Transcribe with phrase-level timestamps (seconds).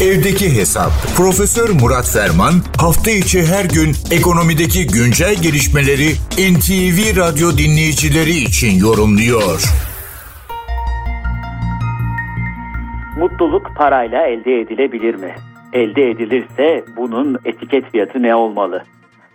[0.00, 0.90] Evdeki Hesap.
[1.16, 6.10] Profesör Murat Ferman hafta içi her gün ekonomideki güncel gelişmeleri
[6.52, 9.62] NTV Radyo dinleyicileri için yorumluyor.
[13.18, 15.34] Mutluluk parayla elde edilebilir mi?
[15.72, 18.84] Elde edilirse bunun etiket fiyatı ne olmalı?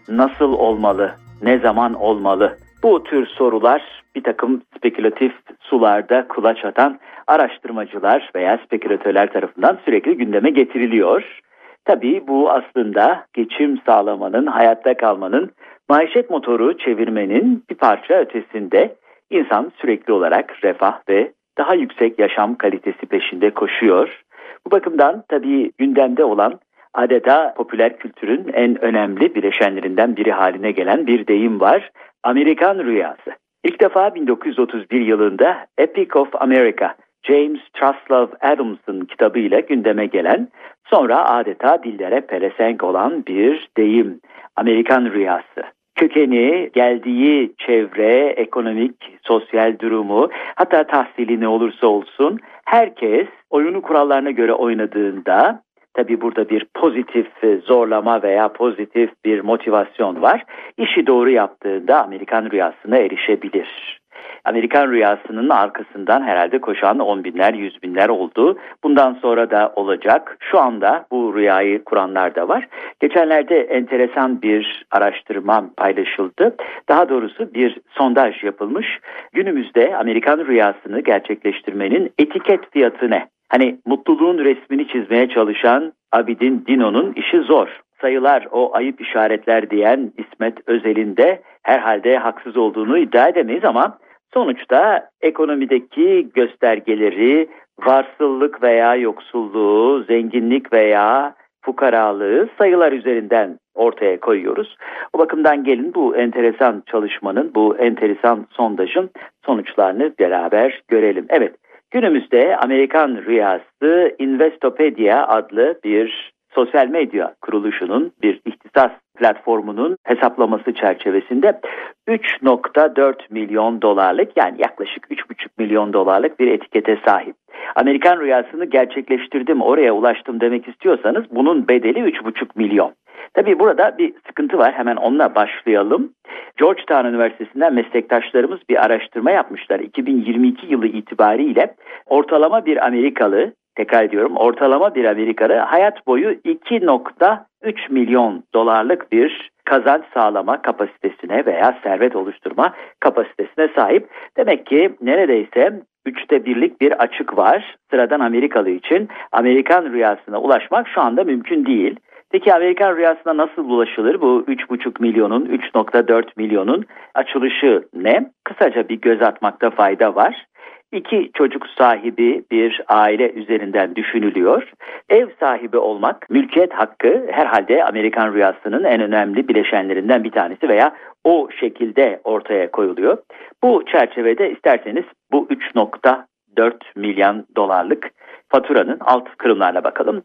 [0.09, 1.15] Nasıl olmalı?
[1.41, 2.57] Ne zaman olmalı?
[2.85, 10.49] Bu tür sorular bir takım spekülatif sularda kulaç atan araştırmacılar veya spekülatörler tarafından sürekli gündeme
[10.49, 11.41] getiriliyor.
[11.85, 15.51] Tabii bu aslında geçim sağlamanın, hayatta kalmanın,
[15.89, 18.95] maişet motoru çevirmenin bir parça ötesinde
[19.29, 24.23] insan sürekli olarak refah ve daha yüksek yaşam kalitesi peşinde koşuyor.
[24.67, 26.59] Bu bakımdan tabii gündemde olan
[26.95, 31.91] adeta popüler kültürün en önemli bileşenlerinden biri haline gelen bir deyim var.
[32.25, 33.31] Amerikan rüyası.
[33.63, 40.47] İlk defa 1931 yılında Epic of America, James Truslove Adams'ın kitabıyla gündeme gelen,
[40.87, 44.19] sonra adeta dillere pelesenk olan bir deyim,
[44.55, 45.63] Amerikan rüyası.
[45.95, 54.53] Kökeni, geldiği çevre, ekonomik, sosyal durumu, hatta tahsili ne olursa olsun herkes oyunu kurallarına göre
[54.53, 55.61] oynadığında
[55.95, 57.27] Tabi burada bir pozitif
[57.63, 60.43] zorlama veya pozitif bir motivasyon var.
[60.77, 63.99] İşi doğru yaptığında Amerikan rüyasına erişebilir.
[64.45, 68.57] Amerikan rüyasının arkasından herhalde koşan on binler, yüz binler oldu.
[68.83, 70.37] Bundan sonra da olacak.
[70.39, 72.67] Şu anda bu rüyayı kuranlar da var.
[72.99, 76.55] Geçenlerde enteresan bir araştırma paylaşıldı.
[76.89, 78.99] Daha doğrusu bir sondaj yapılmış.
[79.33, 83.27] Günümüzde Amerikan rüyasını gerçekleştirmenin etiket fiyatı ne?
[83.49, 87.67] Hani mutluluğun resmini çizmeye çalışan Abidin Dino'nun işi zor.
[88.01, 93.97] Sayılar o ayıp işaretler diyen İsmet Özel'in de herhalde haksız olduğunu iddia edemeyiz ama
[94.33, 97.47] sonuçta ekonomideki göstergeleri
[97.79, 104.77] varsıllık veya yoksulluğu, zenginlik veya fukaralığı sayılar üzerinden ortaya koyuyoruz.
[105.13, 109.09] O bakımdan gelin bu enteresan çalışmanın, bu enteresan sondajın
[109.45, 111.25] sonuçlarını beraber görelim.
[111.29, 111.55] Evet,
[111.95, 121.59] Günümüzde Amerikan Rüyası Investopedia adlı bir sosyal medya kuruluşunun bir ihtisas platformunun hesaplaması çerçevesinde
[122.07, 127.35] 3.4 milyon dolarlık yani yaklaşık 3.5 milyon dolarlık bir etikete sahip.
[127.75, 132.93] Amerikan rüyasını gerçekleştirdim oraya ulaştım demek istiyorsanız bunun bedeli 3.5 milyon.
[133.33, 134.73] Tabii burada bir sıkıntı var.
[134.73, 136.11] Hemen onunla başlayalım.
[136.57, 139.79] Georgetown Üniversitesi'nden meslektaşlarımız bir araştırma yapmışlar.
[139.79, 148.43] 2022 yılı itibariyle ortalama bir Amerikalı, tekrar ediyorum ortalama bir Amerikalı hayat boyu 2.3 milyon
[148.53, 154.09] dolarlık bir kazanç sağlama kapasitesine veya servet oluşturma kapasitesine sahip.
[154.37, 157.75] Demek ki neredeyse üçte birlik bir açık var.
[157.91, 161.95] Sıradan Amerikalı için Amerikan rüyasına ulaşmak şu anda mümkün değil.
[162.31, 164.21] Peki Amerikan rüyasına nasıl ulaşılır?
[164.21, 166.85] Bu 3,5 milyonun, 3,4 milyonun
[167.15, 168.31] açılışı ne?
[168.43, 170.45] Kısaca bir göz atmakta fayda var.
[170.95, 174.71] İki çocuk sahibi bir aile üzerinden düşünülüyor.
[175.09, 181.49] Ev sahibi olmak, mülkiyet hakkı herhalde Amerikan rüyasının en önemli bileşenlerinden bir tanesi veya o
[181.59, 183.17] şekilde ortaya koyuluyor.
[183.63, 188.11] Bu çerçevede isterseniz bu 3.4 milyon dolarlık
[188.49, 190.23] faturanın alt kırımlarına bakalım.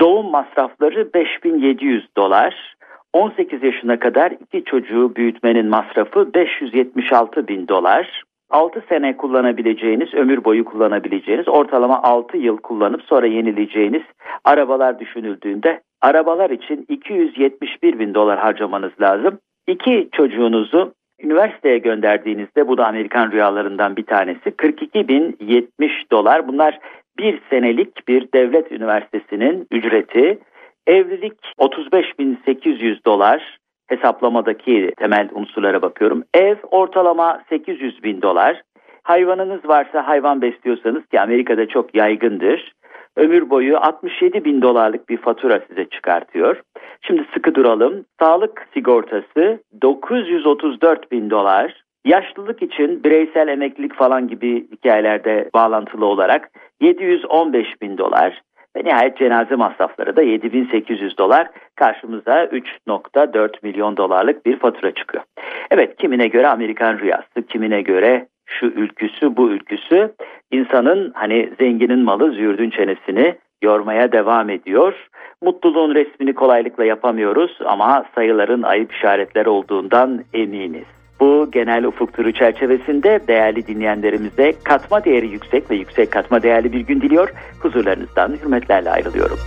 [0.00, 2.76] Doğum masrafları 5700 dolar.
[3.12, 8.22] 18 yaşına kadar iki çocuğu büyütmenin masrafı 576 bin dolar.
[8.50, 14.02] 6 sene kullanabileceğiniz, ömür boyu kullanabileceğiniz, ortalama 6 yıl kullanıp sonra yenileyeceğiniz
[14.44, 19.38] arabalar düşünüldüğünde arabalar için 271 bin dolar harcamanız lazım.
[19.66, 26.48] İki çocuğunuzu üniversiteye gönderdiğinizde bu da Amerikan rüyalarından bir tanesi 42 bin 70 dolar.
[26.48, 26.78] Bunlar
[27.18, 30.38] bir senelik bir devlet üniversitesinin ücreti.
[30.86, 33.58] Evlilik 35.800 dolar
[33.90, 36.24] hesaplamadaki temel unsurlara bakıyorum.
[36.34, 38.62] Ev ortalama 800 bin dolar.
[39.02, 42.72] Hayvanınız varsa hayvan besliyorsanız ki Amerika'da çok yaygındır.
[43.16, 46.62] Ömür boyu 67 bin dolarlık bir fatura size çıkartıyor.
[47.02, 48.04] Şimdi sıkı duralım.
[48.20, 51.84] Sağlık sigortası 934 bin dolar.
[52.04, 56.50] Yaşlılık için bireysel emeklilik falan gibi hikayelerde bağlantılı olarak
[56.80, 58.42] 715 bin dolar
[58.76, 65.24] ve nihayet cenaze masrafları da 7800 dolar karşımıza 3.4 milyon dolarlık bir fatura çıkıyor.
[65.70, 70.12] Evet kimine göre Amerikan rüyası, kimine göre şu ülküsü bu ülküsü
[70.50, 75.08] insanın hani zenginin malı züğürdün çenesini yormaya devam ediyor.
[75.42, 80.99] Mutluluğun resmini kolaylıkla yapamıyoruz ama sayıların ayıp işaretler olduğundan eminiz.
[81.20, 86.80] Bu genel ufuk turu çerçevesinde değerli dinleyenlerimize katma değeri yüksek ve yüksek katma değerli bir
[86.80, 87.28] gün diliyor.
[87.60, 89.38] Huzurlarınızdan hürmetlerle ayrılıyorum.